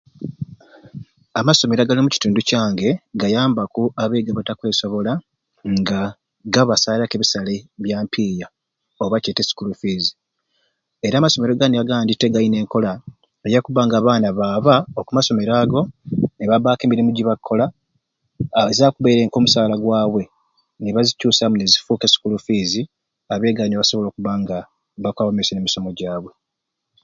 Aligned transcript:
Amasomero 1.39 1.81
agali 1.81 1.99
omukitundu 2.01 2.39
kyange 2.49 2.89
gayambaku 3.19 3.83
abeegi 4.01 4.29
abatakwesobola 4.31 5.13
nga 5.79 6.01
gabasaalaku 6.53 7.13
ebisale 7.15 7.55
bya 7.83 7.97
mpiiya 8.05 8.47
oba 9.03 9.21
kyete 9.23 9.41
sikuulu 9.47 9.73
fiizi. 9.81 10.13
Era 11.05 11.15
amasomero 11.17 11.53
gano 11.59 11.75
agandi 11.79 12.13
te 12.19 12.27
galina 12.33 12.57
enkola 12.61 12.91
eyakubba 13.45 13.81
nga 13.85 13.97
abaana 13.99 14.27
baaba 14.39 14.75
oku 14.99 15.11
masomero 15.17 15.51
ago 15.61 15.81
nibabbaku 16.37 16.81
emirimu 16.83 17.11
gibakkola 17.17 17.65
a 18.59 18.61
azakubaire 18.71 19.21
ka 19.31 19.37
omusaala 19.39 19.75
gwabwe 19.83 20.23
nibazicuusamu 20.81 21.55
nezifuuka 21.57 22.05
e 22.07 22.11
sikuulu 22.11 22.37
fiizi 22.45 22.81
abeegi 23.33 23.59
awo 23.61 23.69
nibasobola 23.69 24.07
okubba 24.09 24.31
nga 24.41 24.57
bakwaba 25.03 25.29
mumaaiso 25.31 25.51
n'emisomo 25.53 25.89
gyabwe. 25.97 26.31